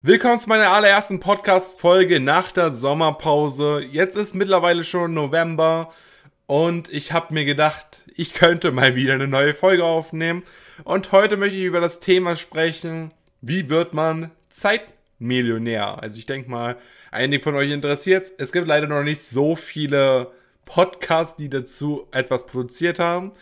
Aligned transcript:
Willkommen 0.00 0.38
zu 0.38 0.48
meiner 0.48 0.70
allerersten 0.70 1.18
Podcast-Folge 1.18 2.20
nach 2.20 2.52
der 2.52 2.70
Sommerpause. 2.70 3.80
Jetzt 3.80 4.16
ist 4.16 4.32
mittlerweile 4.32 4.84
schon 4.84 5.12
November 5.12 5.92
und 6.46 6.88
ich 6.88 7.10
habe 7.10 7.34
mir 7.34 7.44
gedacht, 7.44 8.04
ich 8.14 8.32
könnte 8.32 8.70
mal 8.70 8.94
wieder 8.94 9.14
eine 9.14 9.26
neue 9.26 9.54
Folge 9.54 9.82
aufnehmen. 9.82 10.44
Und 10.84 11.10
heute 11.10 11.36
möchte 11.36 11.56
ich 11.56 11.64
über 11.64 11.80
das 11.80 11.98
Thema 11.98 12.36
sprechen, 12.36 13.12
wie 13.40 13.70
wird 13.70 13.92
man 13.92 14.30
Zeitmillionär? 14.50 16.00
Also 16.00 16.18
ich 16.18 16.26
denke 16.26 16.48
mal, 16.48 16.76
einige 17.10 17.42
von 17.42 17.56
euch 17.56 17.72
interessiert 17.72 18.30
es. 18.38 18.52
gibt 18.52 18.68
leider 18.68 18.86
noch 18.86 19.02
nicht 19.02 19.28
so 19.28 19.56
viele 19.56 20.30
Podcasts, 20.64 21.34
die 21.34 21.48
dazu 21.48 22.06
etwas 22.12 22.46
produziert 22.46 23.00
haben, 23.00 23.32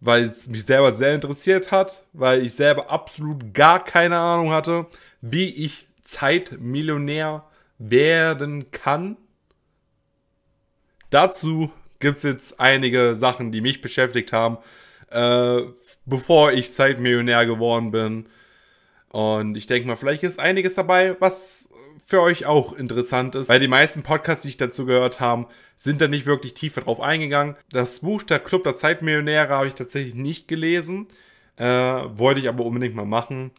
weil 0.00 0.22
es 0.22 0.48
mich 0.48 0.64
selber 0.64 0.90
sehr 0.90 1.14
interessiert 1.14 1.70
hat, 1.70 2.06
weil 2.14 2.46
ich 2.46 2.54
selber 2.54 2.90
absolut 2.90 3.52
gar 3.52 3.84
keine 3.84 4.16
Ahnung 4.16 4.52
hatte, 4.52 4.86
wie 5.20 5.50
ich 5.50 5.87
Zeitmillionär 6.08 7.44
werden 7.76 8.70
kann. 8.70 9.18
Dazu 11.10 11.70
gibt 12.00 12.16
es 12.16 12.22
jetzt 12.22 12.60
einige 12.60 13.14
Sachen, 13.14 13.52
die 13.52 13.60
mich 13.60 13.82
beschäftigt 13.82 14.32
haben, 14.32 14.56
äh, 15.10 15.60
bevor 16.06 16.52
ich 16.52 16.72
Zeitmillionär 16.72 17.44
geworden 17.44 17.90
bin. 17.90 18.26
Und 19.10 19.54
ich 19.56 19.66
denke 19.66 19.86
mal, 19.86 19.96
vielleicht 19.96 20.22
ist 20.22 20.40
einiges 20.40 20.74
dabei, 20.76 21.14
was 21.20 21.68
für 22.06 22.22
euch 22.22 22.46
auch 22.46 22.72
interessant 22.72 23.34
ist, 23.34 23.50
weil 23.50 23.60
die 23.60 23.68
meisten 23.68 24.02
Podcasts, 24.02 24.42
die 24.42 24.48
ich 24.48 24.56
dazu 24.56 24.86
gehört 24.86 25.20
habe, 25.20 25.46
sind 25.76 26.00
da 26.00 26.08
nicht 26.08 26.24
wirklich 26.24 26.54
tiefer 26.54 26.80
drauf 26.80 27.02
eingegangen. 27.02 27.54
Das 27.70 28.00
Buch 28.00 28.22
Der 28.22 28.38
Club 28.38 28.64
der 28.64 28.76
Zeitmillionäre 28.76 29.50
habe 29.50 29.66
ich 29.66 29.74
tatsächlich 29.74 30.14
nicht 30.14 30.48
gelesen, 30.48 31.08
äh, 31.56 31.66
wollte 31.66 32.40
ich 32.40 32.48
aber 32.48 32.64
unbedingt 32.64 32.94
mal 32.94 33.04
machen. 33.04 33.50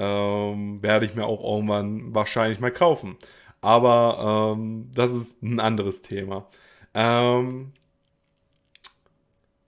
Ähm, 0.00 0.82
werde 0.82 1.04
ich 1.04 1.14
mir 1.14 1.26
auch 1.26 1.44
irgendwann 1.44 2.14
wahrscheinlich 2.14 2.58
mal 2.58 2.72
kaufen. 2.72 3.18
Aber 3.60 4.54
ähm, 4.56 4.90
das 4.94 5.12
ist 5.12 5.42
ein 5.42 5.60
anderes 5.60 6.00
Thema. 6.00 6.46
Ähm, 6.94 7.72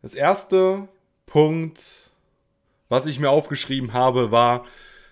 das 0.00 0.14
erste 0.14 0.88
Punkt, 1.26 2.10
was 2.88 3.04
ich 3.06 3.20
mir 3.20 3.28
aufgeschrieben 3.28 3.92
habe, 3.92 4.30
war, 4.30 4.64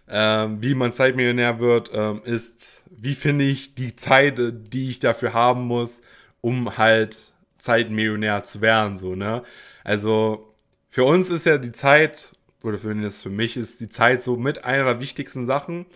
ähm, 0.08 0.62
wie 0.62 0.74
man 0.74 0.94
Zeitmillionär 0.94 1.60
wird, 1.60 1.90
ähm, 1.92 2.22
ist, 2.24 2.82
wie 2.90 3.14
finde 3.14 3.44
ich 3.44 3.74
die 3.74 3.94
Zeit, 3.96 4.38
die 4.38 4.88
ich 4.88 5.00
dafür 5.00 5.34
haben 5.34 5.66
muss, 5.66 6.00
um 6.40 6.78
halt 6.78 7.34
Zeitmillionär 7.58 8.42
zu 8.44 8.62
werden, 8.62 8.96
so, 8.96 9.14
ne? 9.14 9.42
Also, 9.84 10.54
für 10.88 11.04
uns 11.04 11.30
ist 11.30 11.46
ja 11.46 11.58
die 11.58 11.72
Zeit 11.72 12.36
oder 12.62 12.78
das 12.78 13.22
für 13.22 13.30
mich 13.30 13.56
ist 13.56 13.80
die 13.80 13.88
Zeit 13.88 14.22
so 14.22 14.36
mit 14.36 14.64
einer 14.64 14.84
der 14.84 15.00
wichtigsten 15.00 15.46
Sachen 15.46 15.86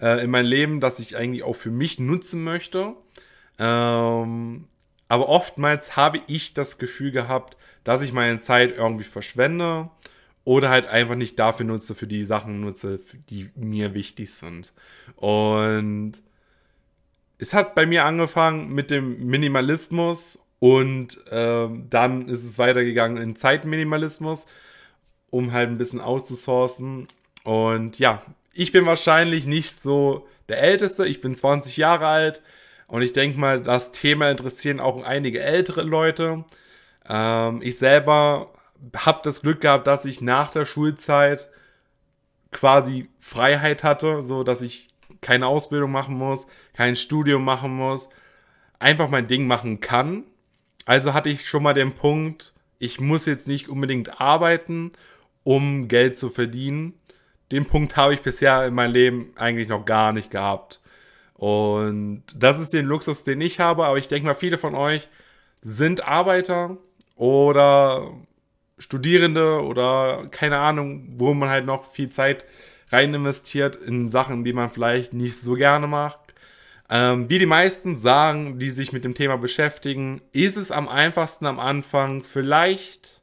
äh, 0.00 0.22
in 0.22 0.30
meinem 0.30 0.46
Leben, 0.46 0.80
dass 0.80 1.00
ich 1.00 1.16
eigentlich 1.16 1.42
auch 1.42 1.56
für 1.56 1.70
mich 1.70 1.98
nutzen 1.98 2.44
möchte. 2.44 2.94
Ähm, 3.58 4.64
aber 5.08 5.28
oftmals 5.28 5.96
habe 5.96 6.20
ich 6.26 6.54
das 6.54 6.78
Gefühl 6.78 7.10
gehabt, 7.10 7.56
dass 7.84 8.02
ich 8.02 8.12
meine 8.12 8.38
Zeit 8.38 8.76
irgendwie 8.76 9.04
verschwende 9.04 9.90
oder 10.44 10.70
halt 10.70 10.86
einfach 10.86 11.14
nicht 11.14 11.38
dafür 11.38 11.66
nutze, 11.66 11.94
für 11.94 12.06
die 12.06 12.24
Sachen 12.24 12.60
nutze, 12.60 13.00
die 13.28 13.50
mir 13.54 13.94
wichtig 13.94 14.32
sind. 14.32 14.72
Und 15.16 16.14
es 17.38 17.54
hat 17.54 17.74
bei 17.74 17.86
mir 17.86 18.04
angefangen 18.04 18.72
mit 18.72 18.90
dem 18.90 19.26
Minimalismus 19.26 20.38
und 20.58 21.18
ähm, 21.30 21.86
dann 21.90 22.28
ist 22.28 22.44
es 22.44 22.58
weitergegangen 22.58 23.20
in 23.20 23.36
Zeitminimalismus 23.36 24.46
um 25.32 25.52
halt 25.52 25.70
ein 25.70 25.78
bisschen 25.78 26.00
auszusourcen. 26.00 27.08
Und 27.42 27.98
ja, 27.98 28.22
ich 28.52 28.70
bin 28.70 28.84
wahrscheinlich 28.84 29.46
nicht 29.46 29.80
so 29.80 30.28
der 30.48 30.62
Älteste. 30.62 31.06
Ich 31.06 31.22
bin 31.22 31.34
20 31.34 31.78
Jahre 31.78 32.06
alt. 32.06 32.42
Und 32.86 33.00
ich 33.00 33.14
denke 33.14 33.40
mal, 33.40 33.62
das 33.62 33.92
Thema 33.92 34.30
interessieren 34.30 34.78
auch 34.78 35.02
einige 35.02 35.40
ältere 35.40 35.82
Leute. 35.82 36.44
Ähm, 37.08 37.60
ich 37.62 37.78
selber 37.78 38.52
habe 38.94 39.20
das 39.24 39.40
Glück 39.40 39.62
gehabt, 39.62 39.86
dass 39.86 40.04
ich 40.04 40.20
nach 40.20 40.50
der 40.50 40.66
Schulzeit 40.66 41.48
quasi 42.50 43.08
Freiheit 43.18 43.84
hatte, 43.84 44.22
so 44.22 44.44
dass 44.44 44.60
ich 44.60 44.88
keine 45.22 45.46
Ausbildung 45.46 45.90
machen 45.90 46.18
muss, 46.18 46.46
kein 46.74 46.94
Studium 46.94 47.42
machen 47.42 47.74
muss, 47.74 48.10
einfach 48.78 49.08
mein 49.08 49.28
Ding 49.28 49.46
machen 49.46 49.80
kann. 49.80 50.24
Also 50.84 51.14
hatte 51.14 51.30
ich 51.30 51.48
schon 51.48 51.62
mal 51.62 51.72
den 51.72 51.94
Punkt, 51.94 52.52
ich 52.78 53.00
muss 53.00 53.24
jetzt 53.24 53.48
nicht 53.48 53.70
unbedingt 53.70 54.20
arbeiten 54.20 54.90
um 55.44 55.88
Geld 55.88 56.18
zu 56.18 56.28
verdienen. 56.28 56.94
Den 57.50 57.66
Punkt 57.66 57.96
habe 57.96 58.14
ich 58.14 58.22
bisher 58.22 58.66
in 58.66 58.74
meinem 58.74 58.92
Leben 58.92 59.32
eigentlich 59.36 59.68
noch 59.68 59.84
gar 59.84 60.12
nicht 60.12 60.30
gehabt. 60.30 60.80
Und 61.34 62.22
das 62.34 62.60
ist 62.60 62.72
den 62.72 62.86
Luxus, 62.86 63.24
den 63.24 63.40
ich 63.40 63.60
habe. 63.60 63.84
Aber 63.84 63.98
ich 63.98 64.08
denke 64.08 64.26
mal, 64.26 64.34
viele 64.34 64.58
von 64.58 64.74
euch 64.74 65.08
sind 65.60 66.06
Arbeiter 66.06 66.78
oder 67.16 68.12
Studierende 68.78 69.62
oder 69.62 70.26
keine 70.30 70.58
Ahnung, 70.58 71.14
wo 71.16 71.34
man 71.34 71.48
halt 71.48 71.66
noch 71.66 71.84
viel 71.84 72.10
Zeit 72.10 72.44
rein 72.90 73.14
investiert 73.14 73.76
in 73.76 74.08
Sachen, 74.08 74.44
die 74.44 74.52
man 74.52 74.70
vielleicht 74.70 75.12
nicht 75.12 75.38
so 75.38 75.54
gerne 75.54 75.86
macht. 75.86 76.20
Ähm, 76.90 77.30
wie 77.30 77.38
die 77.38 77.46
meisten 77.46 77.96
sagen, 77.96 78.58
die 78.58 78.70
sich 78.70 78.92
mit 78.92 79.04
dem 79.04 79.14
Thema 79.14 79.38
beschäftigen, 79.38 80.20
ist 80.32 80.56
es 80.56 80.70
am 80.70 80.88
einfachsten 80.88 81.46
am 81.46 81.58
Anfang 81.58 82.22
vielleicht 82.22 83.22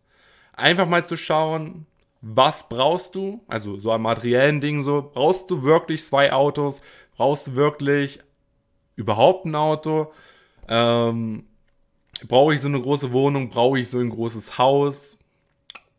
einfach 0.54 0.88
mal 0.88 1.06
zu 1.06 1.18
schauen, 1.18 1.86
was 2.22 2.68
brauchst 2.68 3.16
du? 3.16 3.42
Also 3.48 3.78
so 3.78 3.92
an 3.92 4.02
materiellen 4.02 4.60
Dingen 4.60 4.84
so. 4.84 5.10
Brauchst 5.14 5.50
du 5.52 5.64
wirklich 5.64 6.04
zwei 6.04 6.34
Autos? 6.34 6.82
Brauchst 7.16 7.48
du 7.48 7.56
wirklich 7.56 8.20
überhaupt 8.96 9.46
ein 9.46 9.56
Auto? 9.56 10.12
Ähm, 10.68 11.46
brauche 12.28 12.54
ich 12.54 12.62
so 12.62 12.68
eine 12.68 12.82
große 12.82 13.14
Wohnung? 13.14 13.50
Brauche 13.50 13.80
ich 13.80 13.90
so 13.90 14.00
ein 14.00 14.10
großes 14.10 14.58
Haus? 14.58 15.20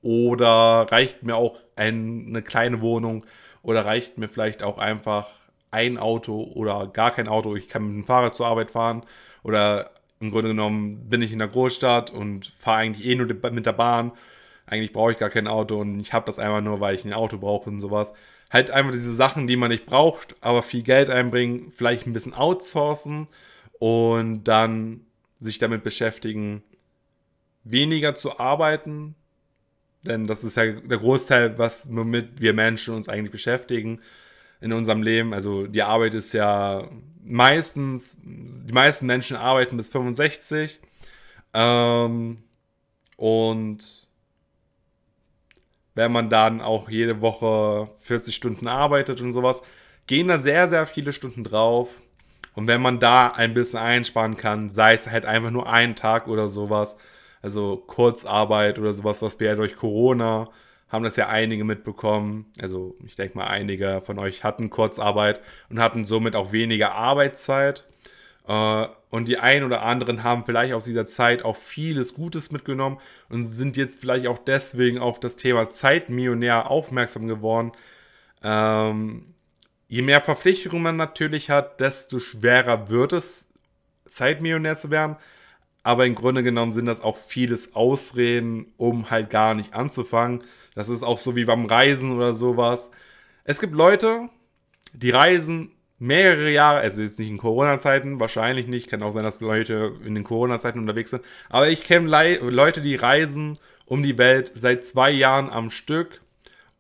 Oder 0.03 0.86
reicht 0.91 1.22
mir 1.22 1.36
auch 1.36 1.56
ein, 1.76 2.26
eine 2.28 2.42
kleine 2.42 2.80
Wohnung? 2.80 3.25
Oder 3.62 3.84
reicht 3.84 4.19
mir 4.19 4.28
vielleicht 4.28 4.62
auch 4.62 4.78
einfach 4.78 5.28
ein 5.70 5.98
Auto 5.98 6.42
oder 6.54 6.86
gar 6.86 7.12
kein 7.12 7.28
Auto? 7.28 7.56
Ich 7.56 7.69
kann 7.69 7.86
mit 7.86 7.97
dem 7.97 8.04
Fahrrad 8.04 8.36
zur 8.36 8.47
Arbeit 8.47 8.70
fahren. 8.70 9.04
Oder 9.42 9.91
im 10.20 10.30
Grunde 10.30 10.48
genommen 10.48 11.09
bin 11.09 11.22
ich 11.22 11.32
in 11.32 11.38
der 11.38 11.48
Großstadt 11.48 12.10
und 12.10 12.47
fahre 12.59 12.80
eigentlich 12.80 13.06
eh 13.06 13.14
nur 13.14 13.26
mit 13.26 13.66
der 13.66 13.72
Bahn 13.72 14.12
eigentlich 14.70 14.92
brauche 14.92 15.12
ich 15.12 15.19
gar 15.19 15.31
kein 15.31 15.48
Auto 15.48 15.78
und 15.81 16.00
ich 16.00 16.12
habe 16.12 16.26
das 16.26 16.38
einfach 16.38 16.60
nur, 16.60 16.81
weil 16.81 16.94
ich 16.94 17.04
ein 17.04 17.12
Auto 17.12 17.38
brauche 17.38 17.69
und 17.69 17.81
sowas. 17.81 18.12
Halt 18.50 18.70
einfach 18.70 18.92
diese 18.92 19.14
Sachen, 19.14 19.47
die 19.47 19.56
man 19.56 19.70
nicht 19.70 19.84
braucht, 19.84 20.36
aber 20.41 20.62
viel 20.62 20.82
Geld 20.82 21.10
einbringen, 21.10 21.72
vielleicht 21.75 22.06
ein 22.06 22.12
bisschen 22.12 22.34
outsourcen 22.34 23.26
und 23.78 24.44
dann 24.44 25.00
sich 25.41 25.59
damit 25.59 25.82
beschäftigen, 25.82 26.62
weniger 27.64 28.14
zu 28.14 28.38
arbeiten. 28.38 29.16
Denn 30.03 30.26
das 30.26 30.44
ist 30.44 30.56
ja 30.56 30.72
der 30.72 30.98
Großteil, 30.98 31.59
was 31.59 31.88
womit 31.94 32.41
wir 32.41 32.54
Menschen 32.54 32.94
uns 32.94 33.09
eigentlich 33.09 33.32
beschäftigen 33.32 34.00
in 34.60 34.72
unserem 34.72 35.03
Leben. 35.03 35.34
Also 35.34 35.66
die 35.66 35.82
Arbeit 35.82 36.14
ist 36.14 36.32
ja 36.32 36.88
meistens, 37.22 38.19
die 38.22 38.72
meisten 38.72 39.06
Menschen 39.06 39.36
arbeiten 39.36 39.76
bis 39.76 39.91
65. 39.91 40.80
Ähm, 41.54 42.38
und 43.16 44.00
wenn 45.95 46.12
man 46.12 46.31
dann 46.31 46.61
auch 46.61 46.89
jede 46.89 47.21
Woche 47.21 47.89
40 48.01 48.34
Stunden 48.34 48.69
arbeitet 48.69 49.21
und 49.21 49.33
sowas, 49.33 49.62
gehen 50.06 50.28
da 50.28 50.39
sehr, 50.39 50.69
sehr 50.69 50.87
viele 50.87 51.12
Stunden 51.12 51.45
drauf. 51.45 51.95
Und 52.55 52.67
wenn 52.67 52.83
man 52.83 52.99
da 52.99 53.28
ein 53.28 53.55
bisschen 53.55 53.78
einsparen 53.78 54.37
kann, 54.37 54.69
sei 54.69 54.95
es 54.95 55.11
halt 55.11 55.25
einfach 55.25 55.51
nur 55.51 55.71
einen 55.71 55.97
Tag 55.97 56.28
oder 56.28 56.49
sowas, 56.49 56.97
also 57.43 57.77
Kurzarbeit 57.77 58.78
oder 58.78 58.93
sowas, 58.93 59.23
was 59.23 59.39
wir 59.41 59.49
ja 59.49 59.55
durch 59.55 59.77
Corona 59.77 60.49
haben 60.91 61.05
das 61.05 61.17
ja 61.17 61.28
einige 61.28 61.65
mitbekommen. 61.65 62.47
Also 62.61 62.97
ich 63.07 63.15
denke 63.15 63.39
mal, 63.39 63.47
einige 63.47 64.03
von 64.05 64.19
euch 64.19 64.45
hatten 64.45 64.71
Kurzarbeit 64.71 65.41
und 65.71 65.78
hatten 65.78 66.05
somit 66.05 66.34
auch 66.34 66.53
weniger 66.53 66.93
Arbeitszeit. 66.93 67.84
Äh, 68.47 68.87
und 69.10 69.27
die 69.27 69.39
einen 69.39 69.65
oder 69.65 69.83
anderen 69.83 70.22
haben 70.22 70.45
vielleicht 70.45 70.72
aus 70.72 70.84
dieser 70.84 71.07
Zeit 71.07 71.45
auch 71.45 71.57
vieles 71.57 72.15
Gutes 72.15 72.53
mitgenommen 72.53 72.98
und 73.28 73.45
sind 73.45 73.77
jetzt 73.77 74.01
vielleicht 74.01 74.27
auch 74.28 74.39
deswegen 74.39 74.98
auf 74.98 75.19
das 75.19 75.37
Thema 75.37 75.69
Zeitmillionär 75.69 76.71
aufmerksam 76.71 77.27
geworden. 77.27 77.72
Ähm, 78.42 79.34
je 79.89 80.03
mehr 80.03 80.21
Verpflichtungen 80.21 80.83
man 80.83 80.97
natürlich 80.97 81.51
hat, 81.51 81.81
desto 81.81 82.21
schwerer 82.21 82.89
wird 82.89 83.13
es, 83.13 83.53
Zeitmillionär 84.07 84.77
zu 84.77 84.91
werden. 84.91 85.16
Aber 85.83 86.07
im 86.07 86.15
Grunde 86.15 86.43
genommen 86.43 86.72
sind 86.72 86.86
das 86.86 87.01
auch 87.01 87.16
vieles 87.16 87.75
Ausreden, 87.75 88.72
um 88.77 89.10
halt 89.10 89.31
gar 89.31 89.54
nicht 89.54 89.75
anzufangen. 89.75 90.45
Das 90.75 90.89
ist 90.89 91.03
auch 91.03 91.19
so 91.19 91.36
wie 91.36 91.47
beim 91.47 91.66
Reisen 91.66 92.13
oder 92.13 92.33
sowas. 92.33 92.91
Es 93.45 93.60
gibt 93.60 93.72
Leute, 93.75 94.28
die 94.93 95.10
reisen 95.10 95.72
mehrere 96.00 96.50
Jahre, 96.50 96.80
also 96.80 97.02
jetzt 97.02 97.18
nicht 97.20 97.28
in 97.30 97.38
Corona-Zeiten, 97.38 98.18
wahrscheinlich 98.18 98.66
nicht, 98.66 98.88
kann 98.88 99.02
auch 99.04 99.12
sein, 99.12 99.22
dass 99.22 99.41
Leute 99.41 99.92
in 100.04 100.16
den 100.16 100.24
Corona-Zeiten 100.24 100.80
unterwegs 100.80 101.10
sind, 101.10 101.22
aber 101.48 101.68
ich 101.68 101.84
kenne 101.84 102.08
Leute, 102.41 102.80
die 102.80 102.97
reisen 102.97 103.58
um 103.86 104.02
die 104.02 104.18
Welt 104.18 104.50
seit 104.54 104.84
zwei 104.84 105.10
Jahren 105.12 105.50
am 105.50 105.70
Stück 105.70 106.20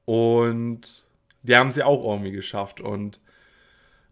und 0.04 1.04
die 1.42 1.56
haben 1.56 1.70
sie 1.70 1.84
auch 1.84 2.04
irgendwie 2.04 2.32
geschafft 2.32 2.80
und 2.80 3.20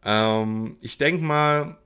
Ähm, 0.05 0.77
ich 0.81 0.99
denke 0.99 1.25
mal, 1.25 1.77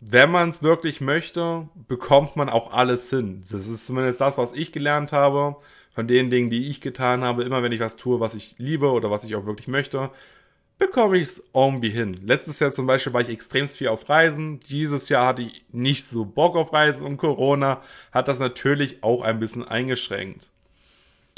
wenn 0.00 0.30
man 0.30 0.50
es 0.50 0.62
wirklich 0.62 1.00
möchte, 1.00 1.68
bekommt 1.88 2.36
man 2.36 2.48
auch 2.48 2.72
alles 2.72 3.10
hin. 3.10 3.42
Das 3.50 3.68
ist 3.68 3.86
zumindest 3.86 4.20
das, 4.20 4.38
was 4.38 4.52
ich 4.52 4.72
gelernt 4.72 5.12
habe, 5.12 5.56
von 5.92 6.06
den 6.06 6.30
Dingen, 6.30 6.50
die 6.50 6.68
ich 6.68 6.80
getan 6.80 7.22
habe. 7.24 7.44
Immer 7.44 7.62
wenn 7.62 7.72
ich 7.72 7.80
was 7.80 7.96
tue, 7.96 8.20
was 8.20 8.34
ich 8.34 8.56
liebe 8.58 8.90
oder 8.90 9.10
was 9.10 9.24
ich 9.24 9.34
auch 9.36 9.46
wirklich 9.46 9.68
möchte, 9.68 10.10
bekomme 10.78 11.16
ich 11.16 11.24
es 11.24 11.50
irgendwie 11.54 11.90
hin. 11.90 12.14
Letztes 12.24 12.58
Jahr 12.60 12.70
zum 12.70 12.86
Beispiel 12.86 13.12
war 13.12 13.20
ich 13.20 13.28
extrem 13.28 13.68
viel 13.68 13.88
auf 13.88 14.08
Reisen. 14.08 14.60
Dieses 14.60 15.08
Jahr 15.08 15.26
hatte 15.26 15.42
ich 15.42 15.64
nicht 15.70 16.04
so 16.06 16.24
Bock 16.24 16.56
auf 16.56 16.72
Reisen 16.72 17.06
und 17.06 17.16
Corona 17.16 17.80
hat 18.10 18.28
das 18.28 18.38
natürlich 18.38 19.02
auch 19.02 19.22
ein 19.22 19.38
bisschen 19.38 19.66
eingeschränkt. 19.66 20.50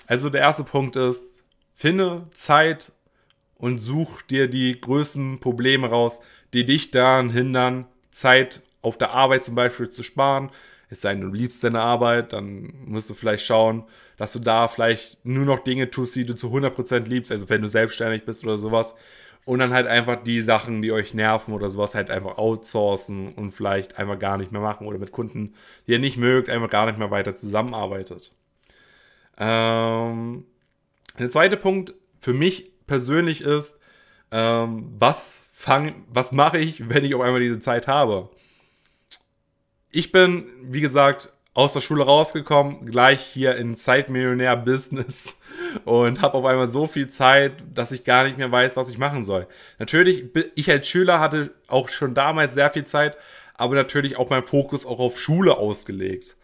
Also 0.06 0.30
der 0.30 0.42
erste 0.42 0.64
Punkt 0.64 0.96
ist, 0.96 1.42
finde 1.74 2.28
Zeit 2.32 2.92
und 3.56 3.78
such 3.78 4.22
dir 4.22 4.48
die 4.48 4.80
größten 4.80 5.40
Probleme 5.40 5.88
raus, 5.88 6.20
die 6.52 6.64
dich 6.64 6.90
daran 6.90 7.30
hindern, 7.30 7.86
Zeit 8.10 8.62
auf 8.82 8.98
der 8.98 9.12
Arbeit 9.12 9.44
zum 9.44 9.54
Beispiel 9.54 9.88
zu 9.88 10.02
sparen. 10.02 10.50
Es 10.90 11.00
sei 11.00 11.14
denn, 11.14 11.22
du 11.22 11.28
liebst 11.28 11.64
deine 11.64 11.80
Arbeit, 11.80 12.32
dann 12.32 12.72
musst 12.86 13.10
du 13.10 13.14
vielleicht 13.14 13.44
schauen, 13.44 13.84
dass 14.16 14.32
du 14.32 14.38
da 14.38 14.68
vielleicht 14.68 15.24
nur 15.24 15.44
noch 15.44 15.60
Dinge 15.60 15.90
tust, 15.90 16.14
die 16.14 16.26
du 16.26 16.34
zu 16.34 16.48
100% 16.48 17.08
liebst, 17.08 17.32
also 17.32 17.48
wenn 17.48 17.62
du 17.62 17.68
selbstständig 17.68 18.24
bist 18.24 18.44
oder 18.44 18.58
sowas. 18.58 18.94
Und 19.44 19.58
dann 19.58 19.74
halt 19.74 19.86
einfach 19.86 20.22
die 20.22 20.40
Sachen, 20.40 20.80
die 20.80 20.90
euch 20.90 21.12
nerven 21.12 21.52
oder 21.52 21.68
sowas, 21.68 21.94
halt 21.94 22.10
einfach 22.10 22.38
outsourcen 22.38 23.34
und 23.34 23.50
vielleicht 23.50 23.98
einfach 23.98 24.18
gar 24.18 24.38
nicht 24.38 24.52
mehr 24.52 24.62
machen 24.62 24.86
oder 24.86 24.98
mit 24.98 25.12
Kunden, 25.12 25.54
die 25.86 25.92
ihr 25.92 25.98
nicht 25.98 26.16
mögt, 26.16 26.48
einfach 26.48 26.70
gar 26.70 26.86
nicht 26.86 26.98
mehr 26.98 27.10
weiter 27.10 27.36
zusammenarbeitet. 27.36 28.32
Ähm, 29.36 30.46
der 31.18 31.28
zweite 31.28 31.58
Punkt 31.58 31.92
für 32.20 32.32
mich 32.32 32.70
persönlich 32.86 33.42
ist, 33.42 33.78
ähm, 34.30 34.94
was 34.98 35.42
fang, 35.52 36.04
was 36.08 36.32
mache 36.32 36.58
ich, 36.58 36.88
wenn 36.88 37.04
ich 37.04 37.14
auf 37.14 37.20
einmal 37.20 37.40
diese 37.40 37.60
Zeit 37.60 37.86
habe? 37.86 38.30
Ich 39.90 40.10
bin, 40.10 40.46
wie 40.62 40.80
gesagt, 40.80 41.33
aus 41.54 41.72
der 41.72 41.80
Schule 41.80 42.04
rausgekommen, 42.04 42.84
gleich 42.84 43.20
hier 43.20 43.56
in 43.56 43.76
Zeitmillionär-Business 43.76 45.36
und 45.84 46.20
habe 46.20 46.34
auf 46.34 46.44
einmal 46.44 46.66
so 46.66 46.88
viel 46.88 47.08
Zeit, 47.08 47.52
dass 47.72 47.92
ich 47.92 48.02
gar 48.02 48.24
nicht 48.24 48.36
mehr 48.36 48.50
weiß, 48.50 48.76
was 48.76 48.90
ich 48.90 48.98
machen 48.98 49.22
soll. 49.22 49.46
Natürlich, 49.78 50.24
ich 50.56 50.68
als 50.68 50.88
Schüler 50.88 51.20
hatte 51.20 51.54
auch 51.68 51.88
schon 51.88 52.12
damals 52.12 52.54
sehr 52.54 52.70
viel 52.70 52.84
Zeit, 52.84 53.16
aber 53.54 53.76
natürlich 53.76 54.16
auch 54.16 54.30
mein 54.30 54.42
Fokus 54.42 54.84
auch 54.84 54.98
auf 54.98 55.20
Schule 55.20 55.56
ausgelegt. 55.56 56.36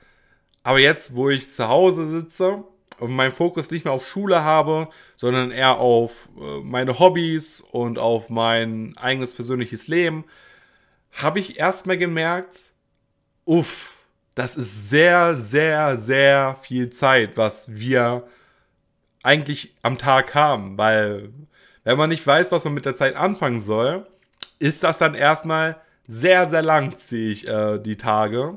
Aber 0.62 0.79
jetzt, 0.79 1.17
wo 1.17 1.29
ich 1.29 1.49
zu 1.49 1.67
Hause 1.67 2.06
sitze 2.06 2.63
und 3.01 3.11
meinen 3.11 3.33
Fokus 3.33 3.71
nicht 3.71 3.85
mehr 3.85 3.95
auf 3.95 4.06
Schule 4.06 4.45
habe, 4.45 4.89
sondern 5.17 5.51
eher 5.51 5.79
auf 5.79 6.29
äh, 6.39 6.61
meine 6.61 7.01
Hobbys 7.01 7.63
und 7.63 7.99
auf 7.99 8.31
mein 8.31 8.97
eigenes 8.97 9.35
persönliches 9.35 9.89
Leben, 9.89 10.25
habe 11.11 11.41
ich 11.41 11.59
erstmal 11.59 11.99
gemerkt, 11.99 12.73
uff, 13.45 13.97
das 14.41 14.57
ist 14.57 14.89
sehr, 14.89 15.37
sehr, 15.37 15.99
sehr 15.99 16.57
viel 16.63 16.89
Zeit, 16.89 17.37
was 17.37 17.75
wir 17.75 18.27
eigentlich 19.23 19.77
am 19.83 19.99
Tag 19.99 20.35
haben, 20.35 20.79
weil 20.79 21.29
wenn 21.85 21.99
man 21.99 22.09
nicht 22.09 22.27
weiß, 22.27 22.51
was 22.51 22.65
man 22.65 22.73
mit 22.73 22.87
der 22.87 22.95
Zeit 22.95 23.17
anfangen 23.17 23.61
soll, 23.61 24.07
ist 24.59 24.83
das 24.83 24.97
dann 24.97 25.15
erstmal 25.15 25.79
sehr, 26.07 26.49
sehr 26.49 26.63
lang, 26.63 26.97
ziehe 26.97 27.31
ich 27.31 27.47
äh, 27.47 27.79
die 27.79 27.99
Tage. 27.99 28.57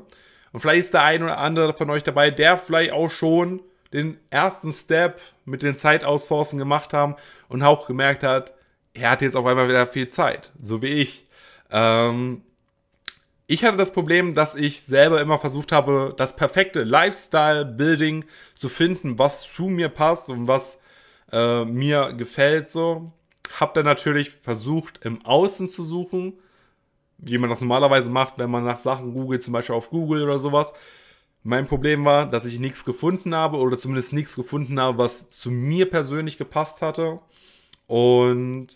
Und 0.52 0.60
vielleicht 0.60 0.86
ist 0.86 0.94
der 0.94 1.02
ein 1.02 1.22
oder 1.22 1.36
andere 1.36 1.74
von 1.74 1.90
euch 1.90 2.02
dabei, 2.02 2.30
der 2.30 2.56
vielleicht 2.56 2.92
auch 2.92 3.10
schon 3.10 3.60
den 3.92 4.18
ersten 4.30 4.72
Step 4.72 5.20
mit 5.44 5.62
den 5.62 5.76
Zeitoutsourcen 5.76 6.58
gemacht 6.58 6.94
haben 6.94 7.14
und 7.50 7.62
auch 7.62 7.86
gemerkt 7.86 8.22
hat, 8.22 8.54
er 8.94 9.10
hat 9.10 9.20
jetzt 9.20 9.36
auf 9.36 9.44
einmal 9.44 9.68
wieder 9.68 9.86
viel 9.86 10.08
Zeit, 10.08 10.50
so 10.62 10.80
wie 10.80 10.94
ich. 10.94 11.26
Ähm, 11.70 12.40
ich 13.46 13.64
hatte 13.64 13.76
das 13.76 13.92
Problem, 13.92 14.34
dass 14.34 14.54
ich 14.54 14.82
selber 14.82 15.20
immer 15.20 15.38
versucht 15.38 15.72
habe, 15.72 16.14
das 16.16 16.36
perfekte 16.36 16.82
Lifestyle-Building 16.82 18.24
zu 18.54 18.68
finden, 18.68 19.18
was 19.18 19.42
zu 19.42 19.64
mir 19.64 19.90
passt 19.90 20.30
und 20.30 20.48
was 20.48 20.80
äh, 21.30 21.64
mir 21.64 22.14
gefällt 22.14 22.68
so. 22.68 23.12
Hab 23.60 23.74
dann 23.74 23.84
natürlich 23.84 24.30
versucht, 24.30 25.04
im 25.04 25.24
Außen 25.26 25.68
zu 25.68 25.84
suchen, 25.84 26.34
wie 27.18 27.38
man 27.38 27.50
das 27.50 27.60
normalerweise 27.60 28.10
macht, 28.10 28.38
wenn 28.38 28.50
man 28.50 28.64
nach 28.64 28.78
Sachen 28.78 29.12
googelt, 29.14 29.42
zum 29.42 29.52
Beispiel 29.52 29.74
auf 29.74 29.90
Google 29.90 30.22
oder 30.22 30.38
sowas. 30.38 30.72
Mein 31.42 31.66
Problem 31.66 32.04
war, 32.06 32.26
dass 32.26 32.46
ich 32.46 32.58
nichts 32.58 32.84
gefunden 32.86 33.34
habe 33.34 33.58
oder 33.58 33.76
zumindest 33.78 34.14
nichts 34.14 34.34
gefunden 34.34 34.80
habe, 34.80 34.96
was 34.98 35.30
zu 35.30 35.50
mir 35.50 35.90
persönlich 35.90 36.38
gepasst 36.38 36.80
hatte. 36.80 37.20
Und 37.86 38.68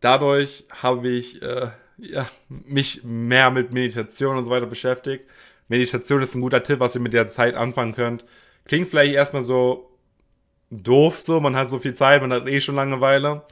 dadurch 0.00 0.64
habe 0.82 1.08
ich 1.08 1.40
äh, 1.42 1.68
ja, 1.98 2.28
mich 2.48 3.02
mehr 3.04 3.50
mit 3.50 3.72
Meditation 3.72 4.36
und 4.36 4.44
so 4.44 4.50
weiter 4.50 4.66
beschäftigt. 4.66 5.24
Meditation 5.68 6.22
ist 6.22 6.34
ein 6.34 6.40
guter 6.40 6.62
Tipp, 6.62 6.80
was 6.80 6.94
ihr 6.94 7.00
mit 7.00 7.12
der 7.12 7.28
Zeit 7.28 7.54
anfangen 7.54 7.94
könnt. 7.94 8.24
Klingt 8.64 8.88
vielleicht 8.88 9.14
erstmal 9.14 9.42
so 9.42 9.90
doof 10.70 11.18
so, 11.18 11.40
man 11.40 11.56
hat 11.56 11.70
so 11.70 11.78
viel 11.78 11.94
Zeit, 11.94 12.20
man 12.22 12.32
hat 12.32 12.48
eh 12.48 12.60
schon 12.60 12.74
Langeweile. 12.74 13.42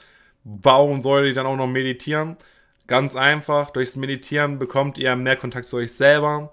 Warum 0.45 1.03
soll 1.03 1.27
ich 1.27 1.35
dann 1.35 1.47
auch 1.47 1.57
noch 1.57 1.67
meditieren? 1.67 2.37
Ganz 2.87 3.15
einfach, 3.17 3.71
durchs 3.71 3.97
Meditieren 3.97 4.59
bekommt 4.59 4.99
ihr 4.99 5.15
mehr 5.17 5.37
Kontakt 5.37 5.67
zu 5.67 5.77
euch 5.77 5.93
selber 5.93 6.53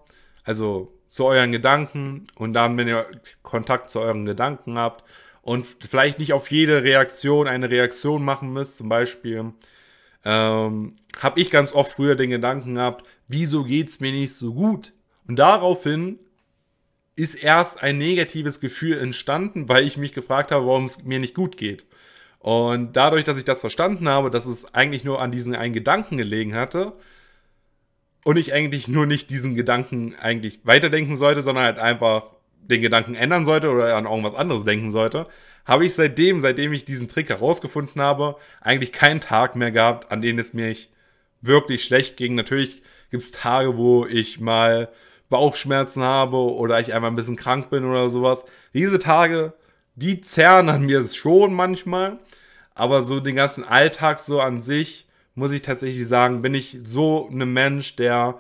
also 0.50 0.91
zu 1.07 1.25
euren 1.25 1.51
Gedanken 1.51 2.27
und 2.36 2.53
dann, 2.53 2.75
wenn 2.77 2.88
ihr 2.88 3.06
Kontakt 3.44 3.91
zu 3.91 4.00
euren 4.00 4.25
Gedanken 4.25 4.80
habt 4.80 5.03
und 5.44 5.65
vielleicht 5.65 6.18
nicht 6.18 6.33
auf 6.33 6.50
jede 6.51 6.83
Reaktion 6.83 7.47
eine 7.47 7.69
Reaktion 7.69 8.25
machen 8.25 8.51
müsst, 8.51 8.77
zum 8.77 8.89
Beispiel 8.89 9.53
ähm, 10.25 10.95
habe 11.19 11.39
ich 11.39 11.51
ganz 11.51 11.74
oft 11.74 11.92
früher 11.92 12.16
den 12.16 12.30
Gedanken 12.30 12.75
gehabt, 12.75 13.06
wieso 13.27 13.63
geht 13.63 13.89
es 13.89 14.00
mir 14.00 14.12
nicht 14.12 14.33
so 14.33 14.54
gut? 14.54 14.94
Und 15.27 15.38
daraufhin 15.38 16.19
ist 17.16 17.36
erst 17.36 17.83
ein 17.83 17.98
negatives 17.98 18.60
Gefühl 18.60 18.98
entstanden, 18.98 19.68
weil 19.68 19.86
ich 19.86 19.98
mich 19.98 20.13
gefragt 20.13 20.51
habe, 20.51 20.66
warum 20.66 20.86
es 20.86 21.04
mir 21.04 21.19
nicht 21.19 21.36
gut 21.36 21.57
geht. 21.57 21.86
Und 22.39 22.94
dadurch, 22.94 23.25
dass 23.25 23.38
ich 23.38 23.44
das 23.44 23.60
verstanden 23.60 24.07
habe, 24.07 24.30
dass 24.30 24.45
es 24.45 24.74
eigentlich 24.74 25.04
nur 25.04 25.21
an 25.21 25.31
diesen 25.31 25.56
einen 25.56 25.74
Gedanken 25.74 26.18
gelegen 26.18 26.56
hatte, 26.56 26.94
und 28.24 28.38
ich 28.38 28.54
eigentlich 28.54 28.88
nur 28.88 29.06
nicht 29.06 29.30
diesen 29.30 29.56
Gedanken 29.56 30.15
eigentlich 30.15 30.60
weiterdenken 30.63 31.18
sollte, 31.18 31.42
sondern 31.42 31.63
halt 31.65 31.80
einfach 31.80 32.31
den 32.62 32.81
Gedanken 32.81 33.15
ändern 33.15 33.45
sollte 33.45 33.69
oder 33.69 33.95
an 33.95 34.06
irgendwas 34.06 34.36
anderes 34.36 34.65
denken 34.65 34.92
sollte, 34.92 35.27
habe 35.65 35.86
ich 35.86 35.94
seitdem, 35.94 36.39
seitdem 36.39 36.74
ich 36.74 36.86
diesen 36.86 37.07
Trick 37.07 37.30
herausgefunden 37.30 38.01
habe, 38.01 38.36
eigentlich 38.62 38.92
keinen 38.92 39.22
Tag 39.22 39.56
mehr 39.56 39.72
gehabt, 39.72 40.12
an 40.12 40.22
denen 40.22 40.39
es 40.39 40.54
mir 40.54 40.75
wirklich 41.41 41.83
schlecht 41.83 42.18
ging. 42.18 42.36
Natürlich 42.36 42.81
gibt 43.12 43.24
es 43.24 43.31
Tage, 43.31 43.77
wo 43.77 44.05
ich 44.05 44.39
mal 44.39 44.89
Bauchschmerzen 45.29 46.03
habe 46.03 46.38
oder 46.38 46.79
ich 46.79 46.93
einmal 46.93 47.12
ein 47.12 47.15
bisschen 47.15 47.36
krank 47.36 47.69
bin 47.69 47.86
oder 47.86 48.10
sowas. 48.10 48.43
Diese 48.74 49.00
Tage, 49.00 49.53
die 49.96 50.22
zerren 50.22 50.69
an 50.69 50.86
mir 50.86 51.05
schon 51.08 51.53
manchmal, 51.53 52.19
aber 52.74 53.03
so 53.03 53.19
den 53.19 53.36
ganzen 53.36 53.63
Alltag 53.63 54.19
so 54.19 54.41
an 54.41 54.62
sich 54.62 55.08
muss 55.36 55.51
ich 55.51 55.62
tatsächlich 55.62 56.08
sagen, 56.08 56.41
bin 56.41 56.53
ich 56.53 56.77
so 56.84 57.29
ein 57.31 57.51
Mensch, 57.53 57.96
der 57.96 58.39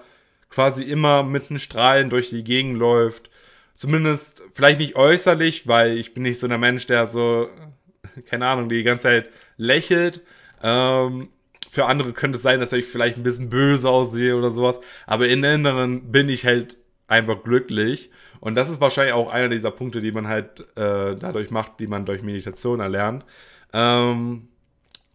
quasi 0.49 0.83
immer 0.83 1.23
mit 1.23 1.49
einem 1.49 1.59
Strahlen 1.59 2.09
durch 2.09 2.29
die 2.29 2.43
Gegend 2.43 2.77
läuft. 2.77 3.29
Zumindest 3.75 4.43
vielleicht 4.53 4.79
nicht 4.79 4.95
äußerlich, 4.95 5.67
weil 5.67 5.97
ich 5.97 6.13
bin 6.13 6.23
nicht 6.23 6.39
so 6.39 6.47
ein 6.47 6.59
Mensch, 6.59 6.85
der 6.87 7.05
so, 7.05 7.49
keine 8.29 8.47
Ahnung, 8.47 8.67
die 8.67 8.83
ganze 8.83 9.03
Zeit 9.03 9.29
lächelt. 9.57 10.23
Ähm, 10.61 11.29
für 11.69 11.85
andere 11.85 12.13
könnte 12.13 12.37
es 12.37 12.41
sein, 12.41 12.59
dass 12.59 12.73
ich 12.73 12.85
vielleicht 12.85 13.17
ein 13.17 13.23
bisschen 13.23 13.49
böse 13.49 13.89
aussehe 13.89 14.35
oder 14.35 14.51
sowas. 14.51 14.81
Aber 15.05 15.27
in 15.27 15.43
Inneren 15.43 16.11
bin 16.11 16.27
ich 16.29 16.45
halt 16.45 16.77
einfach 17.07 17.43
glücklich. 17.43 18.09
Und 18.39 18.55
das 18.55 18.69
ist 18.69 18.81
wahrscheinlich 18.81 19.13
auch 19.13 19.31
einer 19.31 19.49
dieser 19.49 19.71
Punkte, 19.71 20.01
die 20.01 20.11
man 20.11 20.27
halt 20.27 20.61
äh, 20.75 21.15
dadurch 21.15 21.51
macht, 21.51 21.79
die 21.79 21.87
man 21.87 22.05
durch 22.05 22.23
Meditation 22.23 22.79
erlernt. 22.79 23.25
Ähm, 23.73 24.47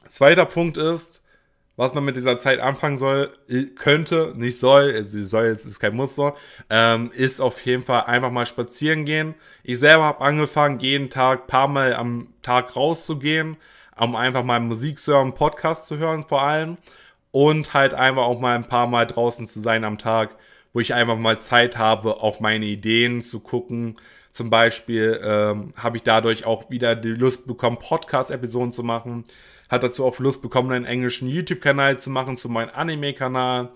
zweiter 0.06 0.44
Punkt 0.44 0.76
ist, 0.76 1.22
was 1.76 1.94
man 1.94 2.04
mit 2.04 2.16
dieser 2.16 2.38
Zeit 2.38 2.60
anfangen 2.60 2.98
soll, 2.98 3.32
könnte, 3.74 4.32
nicht 4.36 4.58
soll, 4.58 4.94
also 4.94 5.20
soll, 5.22 5.46
es 5.46 5.64
ist 5.64 5.80
kein 5.80 5.96
Muster, 5.96 6.34
ähm, 6.70 7.10
ist 7.12 7.40
auf 7.40 7.64
jeden 7.66 7.82
Fall 7.82 8.02
einfach 8.04 8.30
mal 8.30 8.46
spazieren 8.46 9.04
gehen. 9.04 9.34
Ich 9.64 9.80
selber 9.80 10.04
habe 10.04 10.20
angefangen, 10.24 10.78
jeden 10.78 11.10
Tag, 11.10 11.48
paar 11.48 11.66
Mal 11.66 11.94
am 11.94 12.28
Tag 12.42 12.76
rauszugehen, 12.76 13.56
um 13.98 14.16
einfach 14.16 14.44
mal 14.44 14.60
Musik 14.60 14.98
zu 14.98 15.12
hören, 15.12 15.34
Podcast 15.34 15.86
zu 15.86 15.98
hören 15.98 16.24
vor 16.24 16.42
allem 16.42 16.78
und 17.30 17.74
halt 17.74 17.94
einfach 17.94 18.22
auch 18.22 18.40
mal 18.40 18.56
ein 18.56 18.68
paar 18.68 18.86
Mal 18.86 19.06
draußen 19.06 19.46
zu 19.46 19.60
sein 19.60 19.84
am 19.84 19.98
Tag, 19.98 20.36
wo 20.72 20.80
ich 20.80 20.94
einfach 20.94 21.16
mal 21.16 21.40
Zeit 21.40 21.78
habe, 21.78 22.20
auf 22.20 22.40
meine 22.40 22.66
Ideen 22.66 23.22
zu 23.22 23.40
gucken. 23.40 23.96
Zum 24.32 24.50
Beispiel 24.50 25.20
ähm, 25.22 25.72
habe 25.76 25.96
ich 25.96 26.02
dadurch 26.02 26.44
auch 26.44 26.70
wieder 26.70 26.96
die 26.96 27.08
Lust 27.08 27.46
bekommen, 27.46 27.78
Podcast-Episoden 27.78 28.72
zu 28.72 28.82
machen 28.82 29.24
hat 29.68 29.82
dazu 29.82 30.04
auch 30.04 30.18
Lust 30.18 30.42
bekommen, 30.42 30.72
einen 30.72 30.84
englischen 30.84 31.28
YouTube-Kanal 31.28 31.98
zu 31.98 32.10
machen 32.10 32.36
zu 32.36 32.48
meinem 32.48 32.70
Anime-Kanal. 32.74 33.70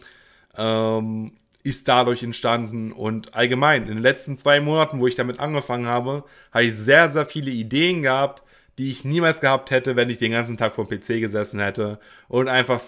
Ähm, 0.57 1.33
ist 1.65 1.89
dadurch 1.89 2.23
entstanden 2.23 2.93
und 2.93 3.35
allgemein 3.35 3.83
in 3.83 3.89
den 3.89 3.99
letzten 3.99 4.39
zwei 4.39 4.61
Monaten, 4.61 5.01
wo 5.01 5.07
ich 5.07 5.17
damit 5.17 5.39
angefangen 5.39 5.87
habe, 5.87 6.25
habe 6.53 6.65
ich 6.65 6.75
sehr, 6.75 7.11
sehr 7.11 7.27
viele 7.27 7.51
Ideen 7.51 8.01
gehabt, 8.01 8.43
die 8.79 8.91
ich 8.91 9.05
niemals 9.05 9.41
gehabt 9.41 9.71
hätte, 9.71 9.97
wenn 9.97 10.09
ich 10.09 10.17
den 10.17 10.33
ganzen 10.33 10.57
Tag 10.57 10.75
vor 10.75 10.87
dem 10.87 11.01
PC 11.01 11.21
gesessen 11.21 11.61
hätte 11.61 11.99
und 12.29 12.49
einfach, 12.49 12.81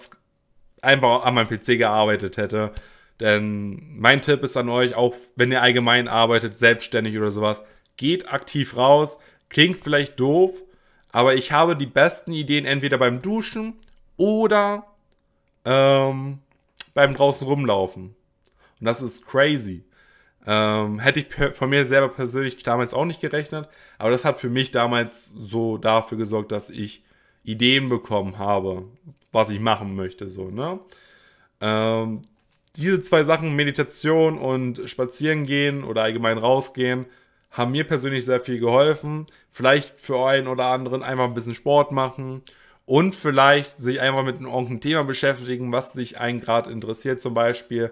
einfach 0.81 1.25
an 1.25 1.35
meinem 1.35 1.47
PC 1.47 1.77
gearbeitet 1.77 2.37
hätte. 2.37 2.71
Denn 3.19 3.97
mein 3.99 4.21
Tipp 4.21 4.41
ist 4.43 4.57
an 4.57 4.69
euch, 4.69 4.95
auch 4.95 5.13
wenn 5.35 5.51
ihr 5.51 5.61
allgemein 5.61 6.07
arbeitet, 6.07 6.57
selbstständig 6.57 7.17
oder 7.17 7.29
sowas, 7.29 7.63
geht 7.97 8.31
aktiv 8.33 8.77
raus. 8.77 9.19
Klingt 9.49 9.81
vielleicht 9.81 10.19
doof, 10.19 10.51
aber 11.11 11.35
ich 11.35 11.51
habe 11.51 11.75
die 11.75 11.85
besten 11.85 12.31
Ideen 12.31 12.65
entweder 12.65 12.97
beim 12.97 13.21
Duschen 13.21 13.73
oder 14.15 14.85
ähm, 15.65 16.39
beim 16.93 17.13
draußen 17.13 17.45
rumlaufen. 17.45 18.15
Und 18.79 18.85
das 18.85 19.01
ist 19.01 19.27
crazy. 19.27 19.83
Ähm, 20.47 20.99
hätte 20.99 21.19
ich 21.19 21.55
von 21.55 21.69
mir 21.69 21.85
selber 21.85 22.09
persönlich 22.09 22.61
damals 22.63 22.93
auch 22.93 23.05
nicht 23.05 23.21
gerechnet, 23.21 23.69
aber 23.99 24.09
das 24.09 24.25
hat 24.25 24.39
für 24.39 24.49
mich 24.49 24.71
damals 24.71 25.29
so 25.29 25.77
dafür 25.77 26.17
gesorgt, 26.17 26.51
dass 26.51 26.69
ich 26.71 27.03
Ideen 27.43 27.89
bekommen 27.89 28.39
habe, 28.39 28.85
was 29.31 29.49
ich 29.51 29.59
machen 29.59 29.95
möchte. 29.95 30.29
So, 30.29 30.49
ne? 30.49 30.79
Ähm, 31.61 32.21
diese 32.75 33.01
zwei 33.01 33.23
Sachen, 33.23 33.55
Meditation 33.55 34.37
und 34.37 34.89
Spazieren 34.89 35.45
gehen 35.45 35.83
oder 35.83 36.03
allgemein 36.03 36.37
rausgehen, 36.37 37.05
haben 37.51 37.71
mir 37.71 37.83
persönlich 37.83 38.25
sehr 38.25 38.39
viel 38.39 38.59
geholfen. 38.59 39.27
Vielleicht 39.51 39.97
für 39.99 40.25
einen 40.25 40.47
oder 40.47 40.65
anderen 40.65 41.03
einfach 41.03 41.25
ein 41.25 41.33
bisschen 41.33 41.55
Sport 41.55 41.91
machen 41.91 42.41
und 42.85 43.13
vielleicht 43.13 43.77
sich 43.77 43.99
einfach 44.01 44.23
mit 44.23 44.37
einem 44.37 44.79
Thema 44.79 45.03
beschäftigen, 45.03 45.71
was 45.71 45.93
sich 45.93 46.19
einen 46.19 46.39
gerade 46.39 46.71
interessiert. 46.71 47.21
Zum 47.21 47.33
Beispiel, 47.33 47.91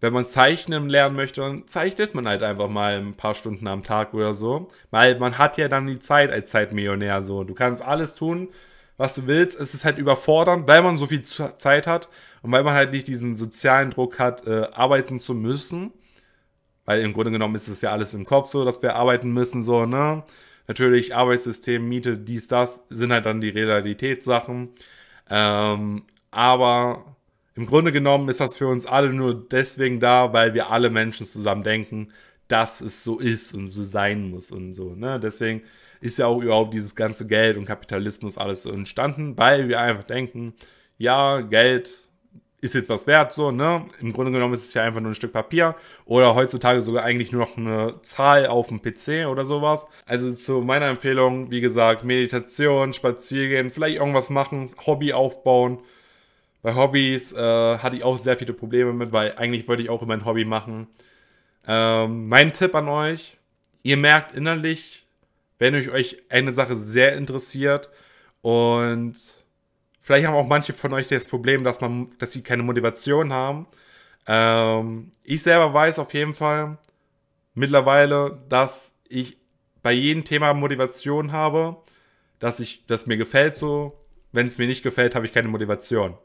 wenn 0.00 0.12
man 0.12 0.26
Zeichnen 0.26 0.88
lernen 0.88 1.16
möchte, 1.16 1.40
dann 1.40 1.66
zeichnet 1.66 2.14
man 2.14 2.28
halt 2.28 2.42
einfach 2.42 2.68
mal 2.68 2.98
ein 2.98 3.14
paar 3.14 3.34
Stunden 3.34 3.66
am 3.66 3.82
Tag 3.82 4.14
oder 4.14 4.34
so. 4.34 4.68
Weil 4.90 5.18
man 5.18 5.38
hat 5.38 5.58
ja 5.58 5.68
dann 5.68 5.86
die 5.86 5.98
Zeit 5.98 6.30
als 6.30 6.50
Zeitmillionär 6.50 7.22
so. 7.22 7.44
Du 7.44 7.54
kannst 7.54 7.82
alles 7.82 8.14
tun, 8.14 8.48
was 8.96 9.14
du 9.14 9.26
willst. 9.26 9.58
Es 9.58 9.74
ist 9.74 9.84
halt 9.84 9.98
überfordernd, 9.98 10.68
weil 10.68 10.82
man 10.82 10.98
so 10.98 11.06
viel 11.06 11.22
Zeit 11.22 11.86
hat 11.86 12.08
und 12.42 12.52
weil 12.52 12.62
man 12.62 12.74
halt 12.74 12.92
nicht 12.92 13.08
diesen 13.08 13.36
sozialen 13.36 13.90
Druck 13.90 14.18
hat, 14.18 14.46
äh, 14.46 14.68
arbeiten 14.72 15.18
zu 15.20 15.34
müssen. 15.34 15.92
Weil 16.84 17.02
im 17.02 17.12
Grunde 17.12 17.32
genommen 17.32 17.54
ist 17.54 17.68
es 17.68 17.82
ja 17.82 17.90
alles 17.90 18.14
im 18.14 18.24
Kopf 18.24 18.48
so, 18.48 18.64
dass 18.64 18.82
wir 18.82 18.96
arbeiten 18.96 19.30
müssen, 19.32 19.62
so, 19.62 19.84
ne? 19.86 20.24
Natürlich, 20.68 21.14
Arbeitssystem, 21.16 21.88
Miete, 21.88 22.18
dies, 22.18 22.46
das, 22.48 22.84
sind 22.90 23.12
halt 23.12 23.26
dann 23.26 23.40
die 23.40 23.50
Realitätssachen. 23.50 24.70
Ähm, 25.30 26.04
aber 26.30 27.16
im 27.58 27.66
Grunde 27.66 27.90
genommen 27.90 28.28
ist 28.28 28.38
das 28.40 28.56
für 28.56 28.68
uns 28.68 28.86
alle 28.86 29.12
nur 29.12 29.34
deswegen 29.34 29.98
da, 29.98 30.32
weil 30.32 30.54
wir 30.54 30.70
alle 30.70 30.90
Menschen 30.90 31.26
zusammen 31.26 31.64
denken, 31.64 32.12
dass 32.46 32.80
es 32.80 33.02
so 33.02 33.18
ist 33.18 33.52
und 33.52 33.66
so 33.66 33.82
sein 33.82 34.30
muss 34.30 34.52
und 34.52 34.74
so. 34.74 34.94
Ne? 34.94 35.18
Deswegen 35.18 35.62
ist 36.00 36.18
ja 36.18 36.26
auch 36.26 36.40
überhaupt 36.40 36.72
dieses 36.72 36.94
ganze 36.94 37.26
Geld 37.26 37.56
und 37.56 37.64
Kapitalismus 37.64 38.38
alles 38.38 38.62
so 38.62 38.70
entstanden, 38.70 39.36
weil 39.36 39.68
wir 39.68 39.80
einfach 39.80 40.04
denken, 40.04 40.54
ja, 40.98 41.40
Geld 41.40 42.06
ist 42.60 42.76
jetzt 42.76 42.90
was 42.90 43.08
wert, 43.08 43.32
so, 43.32 43.50
ne? 43.50 43.86
Im 44.00 44.12
Grunde 44.12 44.30
genommen 44.30 44.54
ist 44.54 44.68
es 44.68 44.74
ja 44.74 44.84
einfach 44.84 45.00
nur 45.00 45.10
ein 45.10 45.16
Stück 45.16 45.32
Papier 45.32 45.74
oder 46.04 46.36
heutzutage 46.36 46.80
sogar 46.80 47.04
eigentlich 47.04 47.32
nur 47.32 47.42
noch 47.42 47.56
eine 47.56 48.00
Zahl 48.02 48.46
auf 48.46 48.68
dem 48.68 48.82
PC 48.82 49.26
oder 49.28 49.44
sowas. 49.44 49.88
Also 50.06 50.32
zu 50.32 50.60
meiner 50.60 50.86
Empfehlung, 50.86 51.50
wie 51.50 51.60
gesagt, 51.60 52.04
Meditation, 52.04 52.92
Spaziergehen, 52.92 53.70
vielleicht 53.70 53.98
irgendwas 53.98 54.30
machen, 54.30 54.70
Hobby 54.86 55.12
aufbauen. 55.12 55.80
Bei 56.68 56.74
Hobbys 56.74 57.32
äh, 57.32 57.78
hatte 57.78 57.96
ich 57.96 58.04
auch 58.04 58.18
sehr 58.18 58.36
viele 58.36 58.52
Probleme 58.52 58.92
mit, 58.92 59.10
weil 59.10 59.34
eigentlich 59.36 59.66
wollte 59.68 59.82
ich 59.82 59.88
auch 59.88 60.02
immer 60.02 60.12
ein 60.12 60.26
Hobby 60.26 60.44
machen. 60.44 60.86
Ähm, 61.66 62.28
mein 62.28 62.52
Tipp 62.52 62.74
an 62.74 62.90
euch, 62.90 63.38
ihr 63.82 63.96
merkt 63.96 64.34
innerlich, 64.34 65.06
wenn 65.58 65.74
euch 65.74 66.18
eine 66.28 66.52
Sache 66.52 66.76
sehr 66.76 67.16
interessiert 67.16 67.88
und 68.42 69.14
Vielleicht 70.02 70.26
haben 70.26 70.34
auch 70.34 70.46
manche 70.46 70.74
von 70.74 70.92
euch 70.92 71.08
das 71.08 71.26
Problem, 71.26 71.64
dass, 71.64 71.80
man, 71.80 72.12
dass 72.18 72.32
sie 72.32 72.42
keine 72.42 72.62
Motivation 72.62 73.32
haben. 73.32 73.66
Ähm, 74.26 75.12
ich 75.24 75.42
selber 75.42 75.72
weiß 75.72 75.98
auf 75.98 76.12
jeden 76.12 76.34
Fall 76.34 76.76
mittlerweile, 77.54 78.42
dass 78.50 78.92
ich 79.08 79.38
bei 79.82 79.92
jedem 79.92 80.24
Thema 80.24 80.52
Motivation 80.52 81.32
habe, 81.32 81.78
dass 82.40 82.60
ich, 82.60 82.84
das 82.86 83.06
mir 83.06 83.16
gefällt 83.16 83.56
so. 83.56 83.98
Wenn 84.32 84.48
es 84.48 84.58
mir 84.58 84.66
nicht 84.66 84.82
gefällt, 84.82 85.14
habe 85.14 85.24
ich 85.24 85.32
keine 85.32 85.48
Motivation. 85.48 86.18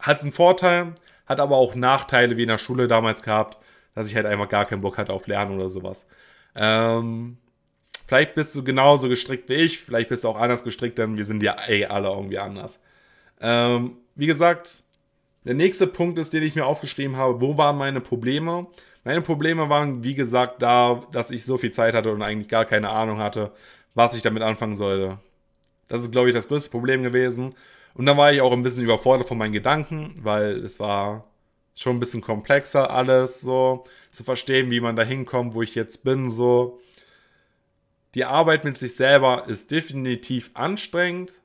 Hat 0.00 0.22
einen 0.22 0.32
Vorteil, 0.32 0.94
hat 1.26 1.40
aber 1.40 1.56
auch 1.56 1.74
Nachteile 1.74 2.36
wie 2.36 2.42
in 2.42 2.48
der 2.48 2.58
Schule 2.58 2.88
damals 2.88 3.22
gehabt, 3.22 3.58
dass 3.94 4.08
ich 4.08 4.16
halt 4.16 4.26
einfach 4.26 4.48
gar 4.48 4.64
keinen 4.66 4.80
Bock 4.82 4.98
hatte 4.98 5.12
auf 5.12 5.26
Lernen 5.26 5.56
oder 5.56 5.68
sowas. 5.68 6.06
Ähm, 6.54 7.38
Vielleicht 8.08 8.34
bist 8.34 8.56
du 8.56 8.64
genauso 8.64 9.10
gestrickt 9.10 9.50
wie 9.50 9.54
ich, 9.54 9.80
vielleicht 9.80 10.08
bist 10.08 10.24
du 10.24 10.28
auch 10.30 10.40
anders 10.40 10.64
gestrickt, 10.64 10.96
denn 10.96 11.18
wir 11.18 11.26
sind 11.26 11.42
ja 11.42 11.54
ey, 11.66 11.84
alle 11.84 12.08
irgendwie 12.08 12.38
anders. 12.38 12.80
Ähm, 13.38 13.98
wie 14.14 14.26
gesagt, 14.26 14.82
der 15.44 15.52
nächste 15.54 15.86
Punkt 15.86 16.18
ist, 16.18 16.32
den 16.32 16.42
ich 16.42 16.54
mir 16.54 16.64
aufgeschrieben 16.64 17.16
habe, 17.18 17.42
wo 17.42 17.58
waren 17.58 17.76
meine 17.76 18.00
Probleme? 18.00 18.66
Meine 19.04 19.20
Probleme 19.20 19.68
waren, 19.68 20.04
wie 20.04 20.14
gesagt, 20.14 20.62
da, 20.62 21.02
dass 21.12 21.30
ich 21.30 21.44
so 21.44 21.58
viel 21.58 21.70
Zeit 21.70 21.94
hatte 21.94 22.10
und 22.10 22.22
eigentlich 22.22 22.48
gar 22.48 22.64
keine 22.64 22.88
Ahnung 22.88 23.18
hatte, 23.18 23.52
was 23.94 24.14
ich 24.14 24.22
damit 24.22 24.42
anfangen 24.42 24.74
sollte. 24.74 25.18
Das 25.88 26.00
ist, 26.00 26.10
glaube 26.10 26.30
ich, 26.30 26.34
das 26.34 26.48
größte 26.48 26.70
Problem 26.70 27.02
gewesen. 27.02 27.54
Und 27.94 28.06
dann 28.06 28.16
war 28.16 28.32
ich 28.32 28.40
auch 28.40 28.52
ein 28.52 28.62
bisschen 28.62 28.84
überfordert 28.84 29.28
von 29.28 29.38
meinen 29.38 29.52
Gedanken, 29.52 30.14
weil 30.22 30.58
es 30.58 30.78
war 30.80 31.24
schon 31.74 31.96
ein 31.96 32.00
bisschen 32.00 32.20
komplexer 32.20 32.90
alles 32.90 33.40
so 33.40 33.84
zu 34.10 34.24
verstehen, 34.24 34.70
wie 34.70 34.80
man 34.80 34.96
da 34.96 35.02
hinkommt, 35.02 35.54
wo 35.54 35.62
ich 35.62 35.74
jetzt 35.74 36.04
bin 36.04 36.28
so 36.28 36.80
die 38.14 38.24
Arbeit 38.24 38.64
mit 38.64 38.76
sich 38.76 38.96
selber 38.96 39.44
ist 39.46 39.70
definitiv 39.70 40.50
anstrengend, 40.54 41.40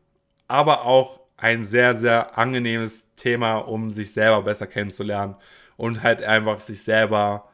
aber 0.47 0.85
auch 0.85 1.19
ein 1.37 1.65
sehr, 1.65 1.93
sehr 1.93 2.37
angenehmes 2.37 3.13
Thema, 3.15 3.57
um 3.57 3.91
sich 3.91 4.13
selber 4.13 4.43
besser 4.43 4.67
kennenzulernen 4.67 5.35
und 5.77 6.03
halt 6.03 6.23
einfach 6.23 6.61
sich 6.61 6.83
selber 6.83 7.49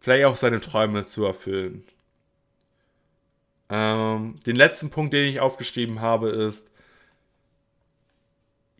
vielleicht 0.00 0.26
auch 0.26 0.36
seine 0.36 0.60
Träume 0.60 1.06
zu 1.06 1.24
erfüllen. 1.24 1.84
Ähm, 3.70 4.36
den 4.46 4.56
letzten 4.56 4.90
Punkt, 4.90 5.12
den 5.12 5.26
ich 5.26 5.40
aufgeschrieben 5.40 6.00
habe, 6.00 6.28
ist, 6.30 6.70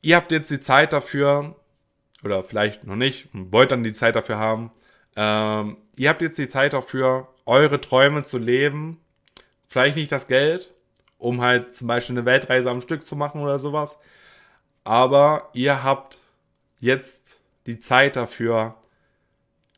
ihr 0.05 0.17
habt 0.17 0.33
jetzt 0.33 0.51
die 0.51 0.61
Zeit 0.61 0.93
dafür, 0.93 1.57
oder 2.23 2.45
vielleicht 2.45 2.85
noch 2.85 2.97
nicht, 2.97 3.29
wollt 3.33 3.71
dann 3.71 3.83
die 3.83 3.93
Zeit 3.93 4.17
dafür 4.17 4.39
haben, 4.39 4.71
ähm, 5.17 5.79
ihr 5.97 6.11
habt 6.11 6.23
jetzt 6.23 6.39
die 6.39 6.49
Zeit 6.49 6.73
dafür, 6.75 7.29
eure 7.47 7.81
Träume 7.81 8.23
zu 8.25 8.39
leben. 8.39 9.01
Vielleicht 9.69 9.97
nicht 9.97 10.13
das 10.13 10.27
Geld, 10.27 10.75
um 11.19 11.41
halt 11.41 11.75
zum 11.75 11.89
Beispiel 11.89 12.17
eine 12.17 12.27
Weltreise 12.27 12.71
am 12.71 12.81
Stück 12.81 13.07
zu 13.07 13.17
machen 13.17 13.41
oder 13.41 13.59
sowas. 13.59 13.99
Aber 14.83 15.51
ihr 15.53 15.83
habt 15.83 16.19
jetzt 16.81 17.41
die 17.67 17.79
Zeit 17.79 18.17
dafür, 18.17 18.75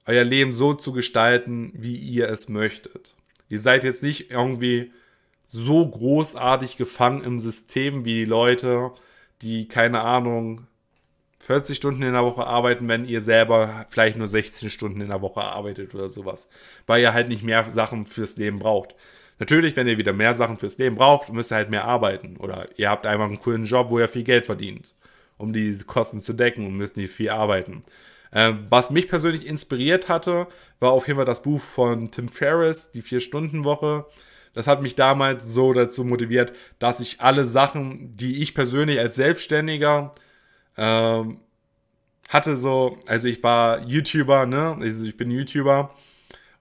euer 0.06 0.24
Leben 0.24 0.52
so 0.52 0.74
zu 0.74 0.92
gestalten, 0.92 1.72
wie 1.74 1.96
ihr 1.96 2.28
es 2.28 2.48
möchtet. 2.48 3.14
Ihr 3.48 3.60
seid 3.60 3.84
jetzt 3.84 4.02
nicht 4.02 4.30
irgendwie 4.30 4.92
so 5.48 5.88
großartig 5.88 6.76
gefangen 6.76 7.22
im 7.22 7.38
System 7.38 8.04
wie 8.04 8.24
die 8.24 8.24
Leute, 8.24 8.92
die 9.42 9.68
keine 9.68 10.00
Ahnung 10.00 10.66
40 11.40 11.76
Stunden 11.76 12.02
in 12.02 12.12
der 12.12 12.24
Woche 12.24 12.46
arbeiten, 12.46 12.88
wenn 12.88 13.04
ihr 13.04 13.20
selber 13.20 13.86
vielleicht 13.88 14.16
nur 14.16 14.26
16 14.26 14.70
Stunden 14.70 15.00
in 15.00 15.08
der 15.08 15.22
Woche 15.22 15.42
arbeitet 15.42 15.94
oder 15.94 16.08
sowas. 16.08 16.48
Weil 16.86 17.02
ihr 17.02 17.12
halt 17.12 17.28
nicht 17.28 17.44
mehr 17.44 17.64
Sachen 17.70 18.06
fürs 18.06 18.36
Leben 18.36 18.58
braucht. 18.58 18.94
Natürlich, 19.38 19.76
wenn 19.76 19.86
ihr 19.86 19.98
wieder 19.98 20.12
mehr 20.12 20.34
Sachen 20.34 20.56
fürs 20.56 20.78
Leben 20.78 20.96
braucht, 20.96 21.32
müsst 21.32 21.52
ihr 21.52 21.56
halt 21.56 21.70
mehr 21.70 21.84
arbeiten. 21.84 22.36
Oder 22.38 22.68
ihr 22.76 22.90
habt 22.90 23.06
einfach 23.06 23.26
einen 23.26 23.38
coolen 23.38 23.64
Job, 23.64 23.90
wo 23.90 23.98
ihr 23.98 24.08
viel 24.08 24.24
Geld 24.24 24.46
verdient, 24.46 24.94
um 25.36 25.52
diese 25.52 25.84
Kosten 25.84 26.20
zu 26.20 26.32
decken 26.32 26.66
und 26.66 26.76
müsst 26.76 26.96
nicht 26.96 27.12
viel 27.12 27.30
arbeiten. 27.30 27.84
Ähm, 28.32 28.66
was 28.70 28.90
mich 28.90 29.08
persönlich 29.08 29.46
inspiriert 29.46 30.08
hatte, 30.08 30.48
war 30.80 30.92
auf 30.92 31.06
jeden 31.06 31.18
Fall 31.18 31.26
das 31.26 31.42
Buch 31.42 31.60
von 31.60 32.10
Tim 32.10 32.28
Ferriss, 32.28 32.90
die 32.90 33.02
Vier-Stunden-Woche. 33.02 34.06
Das 34.56 34.66
hat 34.66 34.80
mich 34.80 34.94
damals 34.94 35.44
so 35.44 35.74
dazu 35.74 36.02
motiviert, 36.02 36.54
dass 36.78 37.00
ich 37.00 37.20
alle 37.20 37.44
Sachen, 37.44 38.16
die 38.16 38.42
ich 38.42 38.54
persönlich 38.54 38.98
als 38.98 39.14
Selbstständiger 39.16 40.14
ähm, 40.78 41.40
hatte 42.30 42.56
so, 42.56 42.98
also 43.06 43.28
ich 43.28 43.42
war 43.42 43.80
YouTuber, 43.82 44.46
ne? 44.46 44.78
Also 44.80 45.04
ich 45.04 45.18
bin 45.18 45.30
YouTuber 45.30 45.94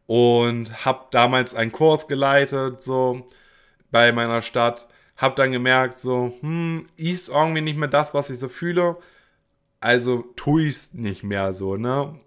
und 0.07 0.85
habe 0.85 1.05
damals 1.11 1.55
einen 1.55 1.71
Kurs 1.71 2.07
geleitet, 2.09 2.81
so 2.81 3.25
bei 3.91 4.11
meiner 4.11 4.41
Stadt. 4.41 4.87
Hab 5.15 5.37
dann 5.37 5.53
gemerkt, 5.53 5.97
so, 5.97 6.33
hm, 6.41 6.87
ist 6.97 7.29
irgendwie 7.29 7.61
nicht 7.61 7.77
mehr 7.77 7.87
das, 7.87 8.13
was 8.13 8.29
ich 8.29 8.39
so 8.39 8.49
fühle. 8.49 8.97
Also 9.79 10.23
tue 10.35 10.63
ich 10.63 10.75
es 10.75 10.93
nicht 10.93 11.23
mehr 11.23 11.53
so, 11.53 11.77
ne? 11.77 12.19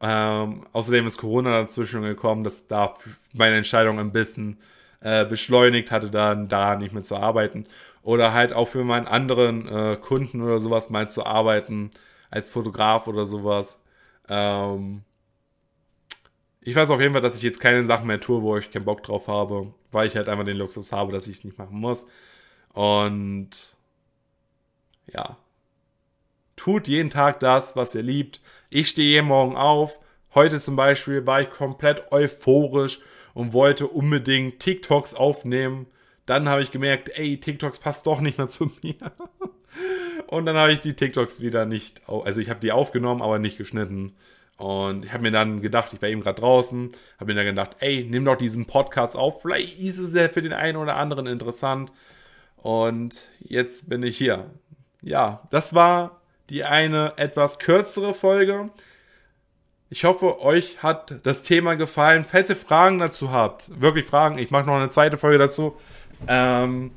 Ähm, 0.00 0.66
außerdem 0.72 1.06
ist 1.06 1.18
Corona 1.18 1.62
dazwischen 1.62 2.02
gekommen, 2.02 2.44
dass 2.44 2.68
da 2.68 2.94
meine 3.34 3.56
Entscheidung 3.56 3.98
ein 3.98 4.12
bisschen 4.12 4.58
äh, 5.00 5.24
beschleunigt 5.24 5.90
hatte, 5.90 6.10
dann 6.10 6.48
da 6.48 6.76
nicht 6.76 6.92
mehr 6.92 7.02
zu 7.02 7.16
arbeiten. 7.16 7.64
Oder 8.02 8.32
halt 8.32 8.52
auch 8.52 8.68
für 8.68 8.84
meinen 8.84 9.06
anderen 9.06 9.68
äh, 9.68 9.96
Kunden 9.96 10.42
oder 10.42 10.60
sowas 10.60 10.90
mal 10.90 11.10
zu 11.10 11.26
arbeiten, 11.26 11.90
als 12.30 12.50
Fotograf 12.50 13.06
oder 13.06 13.26
sowas. 13.26 13.82
Ähm, 14.28 15.02
ich 16.62 16.76
weiß 16.76 16.90
auf 16.90 17.00
jeden 17.00 17.12
Fall, 17.12 17.22
dass 17.22 17.36
ich 17.36 17.42
jetzt 17.42 17.60
keine 17.60 17.84
Sachen 17.84 18.06
mehr 18.06 18.20
tue, 18.20 18.42
wo 18.42 18.56
ich 18.56 18.70
keinen 18.70 18.84
Bock 18.84 19.02
drauf 19.02 19.28
habe, 19.28 19.72
weil 19.90 20.06
ich 20.06 20.16
halt 20.16 20.28
einfach 20.28 20.44
den 20.44 20.56
Luxus 20.56 20.92
habe, 20.92 21.12
dass 21.12 21.26
ich 21.26 21.38
es 21.38 21.44
nicht 21.44 21.58
machen 21.58 21.78
muss. 21.78 22.06
Und 22.72 23.50
ja, 25.06 25.36
tut 26.56 26.88
jeden 26.88 27.10
Tag 27.10 27.40
das, 27.40 27.76
was 27.76 27.94
ihr 27.94 28.02
liebt. 28.02 28.40
Ich 28.68 28.88
stehe 28.88 29.08
jeden 29.08 29.28
Morgen 29.28 29.56
auf. 29.56 29.98
Heute 30.34 30.60
zum 30.60 30.76
Beispiel 30.76 31.26
war 31.26 31.40
ich 31.40 31.50
komplett 31.50 32.12
euphorisch 32.12 33.00
und 33.34 33.52
wollte 33.52 33.86
unbedingt 33.86 34.60
TikToks 34.60 35.14
aufnehmen. 35.14 35.86
Dann 36.26 36.48
habe 36.48 36.62
ich 36.62 36.70
gemerkt, 36.70 37.10
ey, 37.14 37.38
TikToks 37.38 37.78
passt 37.78 38.06
doch 38.06 38.20
nicht 38.20 38.38
mehr 38.38 38.48
zu 38.48 38.70
mir. 38.82 38.94
Und 40.26 40.46
dann 40.46 40.56
habe 40.56 40.72
ich 40.72 40.80
die 40.80 40.94
TikToks 40.94 41.40
wieder 41.40 41.64
nicht, 41.66 42.02
also 42.08 42.40
ich 42.40 42.50
habe 42.50 42.60
die 42.60 42.72
aufgenommen, 42.72 43.22
aber 43.22 43.38
nicht 43.38 43.58
geschnitten. 43.58 44.12
Und 44.56 45.06
ich 45.06 45.12
habe 45.12 45.22
mir 45.22 45.30
dann 45.30 45.62
gedacht, 45.62 45.92
ich 45.92 46.02
war 46.02 46.08
eben 46.08 46.20
gerade 46.20 46.40
draußen, 46.40 46.90
habe 47.18 47.32
mir 47.32 47.34
dann 47.34 47.46
gedacht, 47.46 47.76
ey, 47.80 48.06
nimm 48.08 48.26
doch 48.26 48.36
diesen 48.36 48.66
Podcast 48.66 49.16
auf. 49.16 49.40
Vielleicht 49.40 49.80
ist 49.80 49.98
es 49.98 50.14
ja 50.14 50.28
für 50.28 50.42
den 50.42 50.52
einen 50.52 50.76
oder 50.76 50.96
anderen 50.96 51.26
interessant. 51.26 51.90
Und 52.56 53.14
jetzt 53.38 53.88
bin 53.88 54.02
ich 54.02 54.18
hier. 54.18 54.50
Ja, 55.02 55.48
das 55.50 55.74
war 55.74 56.20
die 56.50 56.64
eine 56.64 57.14
etwas 57.16 57.58
kürzere 57.58 58.12
Folge. 58.12 58.70
Ich 59.92 60.04
hoffe, 60.04 60.40
euch 60.40 60.84
hat 60.84 61.26
das 61.26 61.42
Thema 61.42 61.74
gefallen. 61.74 62.24
Falls 62.24 62.48
ihr 62.48 62.54
Fragen 62.54 63.00
dazu 63.00 63.32
habt, 63.32 63.80
wirklich 63.80 64.06
Fragen, 64.06 64.38
ich 64.38 64.52
mache 64.52 64.64
noch 64.64 64.76
eine 64.76 64.88
zweite 64.88 65.18
Folge 65.18 65.38
dazu. 65.38 65.76
Ähm, 66.28 66.92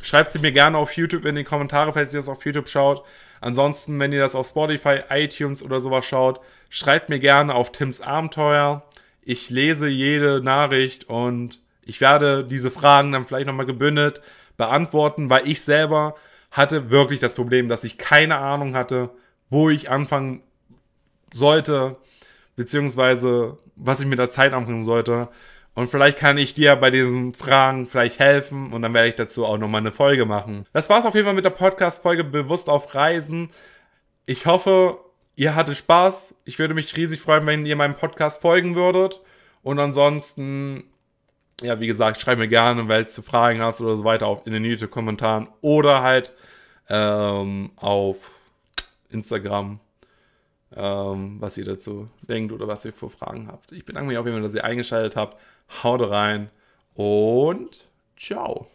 schreibt 0.00 0.30
sie 0.30 0.38
mir 0.38 0.50
gerne 0.50 0.78
auf 0.78 0.92
YouTube 0.92 1.26
in 1.26 1.34
die 1.34 1.44
Kommentare, 1.44 1.92
falls 1.92 2.14
ihr 2.14 2.20
das 2.20 2.28
auf 2.30 2.46
YouTube 2.46 2.70
schaut. 2.70 3.04
Ansonsten, 3.42 4.00
wenn 4.00 4.12
ihr 4.12 4.20
das 4.20 4.34
auf 4.34 4.46
Spotify, 4.46 5.00
iTunes 5.10 5.62
oder 5.62 5.78
sowas 5.78 6.06
schaut, 6.06 6.40
schreibt 6.70 7.10
mir 7.10 7.18
gerne 7.18 7.54
auf 7.54 7.70
Tims 7.70 8.00
Abenteuer. 8.00 8.82
Ich 9.20 9.50
lese 9.50 9.86
jede 9.86 10.40
Nachricht 10.40 11.04
und 11.04 11.60
ich 11.82 12.00
werde 12.00 12.46
diese 12.46 12.70
Fragen 12.70 13.12
dann 13.12 13.26
vielleicht 13.26 13.46
nochmal 13.46 13.66
gebündelt 13.66 14.22
beantworten, 14.56 15.28
weil 15.28 15.46
ich 15.46 15.60
selber 15.60 16.14
hatte 16.50 16.88
wirklich 16.88 17.20
das 17.20 17.34
Problem, 17.34 17.68
dass 17.68 17.84
ich 17.84 17.98
keine 17.98 18.38
Ahnung 18.38 18.74
hatte, 18.74 19.10
wo 19.50 19.68
ich 19.68 19.90
anfangen 19.90 20.42
sollte, 21.30 21.98
beziehungsweise 22.58 23.56
was 23.76 24.00
ich 24.00 24.06
mit 24.08 24.18
der 24.18 24.30
Zeit 24.30 24.52
anfangen 24.52 24.84
sollte. 24.84 25.28
Und 25.74 25.88
vielleicht 25.88 26.18
kann 26.18 26.38
ich 26.38 26.54
dir 26.54 26.74
bei 26.74 26.90
diesen 26.90 27.32
Fragen 27.32 27.86
vielleicht 27.86 28.18
helfen 28.18 28.72
und 28.72 28.82
dann 28.82 28.92
werde 28.94 29.06
ich 29.06 29.14
dazu 29.14 29.46
auch 29.46 29.58
nochmal 29.58 29.80
eine 29.80 29.92
Folge 29.92 30.24
machen. 30.24 30.66
Das 30.72 30.90
war 30.90 30.98
es 30.98 31.06
auf 31.06 31.14
jeden 31.14 31.24
Fall 31.24 31.36
mit 31.36 31.44
der 31.44 31.50
Podcast-Folge 31.50 32.24
Bewusst 32.24 32.68
auf 32.68 32.96
Reisen. 32.96 33.50
Ich 34.26 34.44
hoffe, 34.46 34.98
ihr 35.36 35.54
hattet 35.54 35.76
Spaß. 35.76 36.34
Ich 36.44 36.58
würde 36.58 36.74
mich 36.74 36.96
riesig 36.96 37.20
freuen, 37.20 37.46
wenn 37.46 37.64
ihr 37.64 37.76
meinem 37.76 37.94
Podcast 37.94 38.42
folgen 38.42 38.74
würdet. 38.74 39.20
Und 39.62 39.78
ansonsten, 39.78 40.82
ja, 41.62 41.78
wie 41.78 41.86
gesagt, 41.86 42.20
schreib 42.20 42.38
mir 42.38 42.48
gerne, 42.48 42.88
wenn 42.88 43.04
du 43.04 43.22
Fragen 43.22 43.62
hast 43.62 43.80
oder 43.80 43.94
so 43.94 44.02
weiter 44.02 44.26
auf, 44.26 44.48
in 44.48 44.52
den 44.52 44.64
YouTube-Kommentaren 44.64 45.48
oder 45.60 46.02
halt 46.02 46.32
ähm, 46.88 47.70
auf 47.76 48.32
Instagram, 49.10 49.78
ähm, 50.76 51.36
was 51.40 51.56
ihr 51.58 51.64
dazu 51.64 52.08
denkt 52.28 52.52
oder 52.52 52.68
was 52.68 52.84
ihr 52.84 52.92
für 52.92 53.10
Fragen 53.10 53.48
habt. 53.48 53.72
Ich 53.72 53.84
bedanke 53.84 54.08
mich 54.08 54.18
auf 54.18 54.26
jeden 54.26 54.36
Fall, 54.36 54.42
dass 54.42 54.54
ihr 54.54 54.64
eingeschaltet 54.64 55.16
habt. 55.16 55.36
Haut 55.82 56.08
rein 56.08 56.50
und 56.94 57.86
ciao. 58.16 58.68